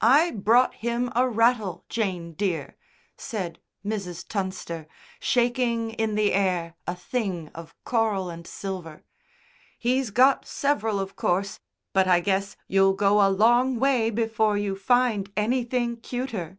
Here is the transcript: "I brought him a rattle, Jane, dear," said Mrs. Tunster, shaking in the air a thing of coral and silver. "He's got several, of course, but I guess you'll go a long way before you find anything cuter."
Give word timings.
"I 0.00 0.32
brought 0.32 0.74
him 0.74 1.12
a 1.14 1.28
rattle, 1.28 1.84
Jane, 1.88 2.32
dear," 2.32 2.76
said 3.16 3.60
Mrs. 3.86 4.26
Tunster, 4.26 4.88
shaking 5.20 5.90
in 5.92 6.16
the 6.16 6.32
air 6.32 6.74
a 6.88 6.96
thing 6.96 7.50
of 7.54 7.72
coral 7.84 8.28
and 8.30 8.48
silver. 8.48 9.04
"He's 9.78 10.10
got 10.10 10.44
several, 10.44 10.98
of 10.98 11.14
course, 11.14 11.60
but 11.92 12.08
I 12.08 12.18
guess 12.18 12.56
you'll 12.66 12.94
go 12.94 13.20
a 13.24 13.30
long 13.30 13.78
way 13.78 14.10
before 14.10 14.56
you 14.58 14.74
find 14.74 15.30
anything 15.36 15.98
cuter." 16.00 16.58